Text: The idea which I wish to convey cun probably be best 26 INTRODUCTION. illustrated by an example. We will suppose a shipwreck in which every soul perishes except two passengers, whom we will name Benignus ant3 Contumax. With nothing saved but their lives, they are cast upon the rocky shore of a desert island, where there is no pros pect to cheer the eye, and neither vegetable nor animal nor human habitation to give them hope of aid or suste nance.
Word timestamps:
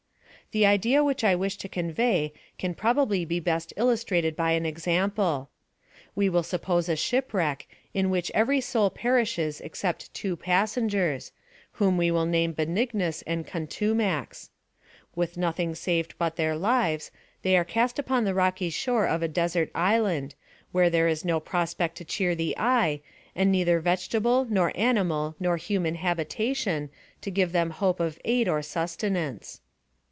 The 0.51 0.65
idea 0.65 1.01
which 1.01 1.23
I 1.23 1.33
wish 1.33 1.55
to 1.59 1.69
convey 1.69 2.33
cun 2.59 2.73
probably 2.73 3.23
be 3.23 3.39
best 3.39 3.69
26 3.69 3.71
INTRODUCTION. 3.77 3.87
illustrated 3.87 4.35
by 4.35 4.51
an 4.51 4.65
example. 4.65 5.49
We 6.13 6.27
will 6.27 6.43
suppose 6.43 6.89
a 6.89 6.97
shipwreck 6.97 7.69
in 7.93 8.09
which 8.09 8.29
every 8.35 8.59
soul 8.59 8.89
perishes 8.89 9.61
except 9.61 10.13
two 10.13 10.35
passengers, 10.35 11.31
whom 11.71 11.95
we 11.95 12.11
will 12.11 12.25
name 12.25 12.51
Benignus 12.51 13.23
ant3 13.25 13.47
Contumax. 13.47 14.49
With 15.15 15.37
nothing 15.37 15.73
saved 15.73 16.15
but 16.17 16.35
their 16.35 16.57
lives, 16.57 17.11
they 17.43 17.55
are 17.55 17.63
cast 17.63 17.97
upon 17.97 18.25
the 18.25 18.33
rocky 18.33 18.69
shore 18.69 19.07
of 19.07 19.23
a 19.23 19.29
desert 19.29 19.71
island, 19.73 20.35
where 20.73 20.89
there 20.89 21.07
is 21.07 21.23
no 21.23 21.39
pros 21.39 21.73
pect 21.73 21.95
to 21.95 22.03
cheer 22.03 22.35
the 22.35 22.55
eye, 22.57 22.99
and 23.37 23.53
neither 23.53 23.79
vegetable 23.79 24.45
nor 24.49 24.73
animal 24.75 25.33
nor 25.39 25.55
human 25.55 25.95
habitation 25.95 26.89
to 27.21 27.31
give 27.31 27.53
them 27.53 27.69
hope 27.69 28.01
of 28.01 28.19
aid 28.25 28.49
or 28.49 28.59
suste 28.61 29.09
nance. 29.09 29.61